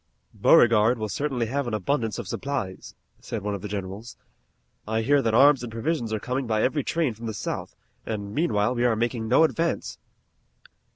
"Beauregard 0.33 0.97
will 0.97 1.09
certainly 1.09 1.45
have 1.45 1.67
an 1.67 1.75
abundance 1.75 2.17
of 2.17 2.27
supplies," 2.27 2.95
said 3.19 3.43
one 3.43 3.53
of 3.53 3.61
the 3.61 3.67
generals. 3.67 4.17
"I 4.87 5.03
hear 5.03 5.21
that 5.21 5.35
arms 5.35 5.61
and 5.61 5.71
provisions 5.71 6.11
are 6.11 6.19
coming 6.19 6.47
by 6.47 6.63
every 6.63 6.83
train 6.83 7.13
from 7.13 7.27
the 7.27 7.35
South, 7.35 7.75
and 8.03 8.33
meanwhile 8.33 8.73
we 8.73 8.83
are 8.83 8.95
making 8.95 9.27
no 9.27 9.43
advance." 9.43 9.99